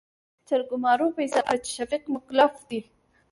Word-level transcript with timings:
جرګمارو 0.47 1.07
فيصله 1.17 1.41
وکړه 1.43 1.57
چې، 1.63 1.69
شفيق 1.77 2.03
مکلف 2.13 2.53
دى. 2.69 2.79